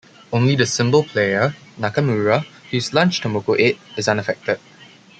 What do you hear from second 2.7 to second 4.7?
whose lunch Tomoko ate, is unaffected.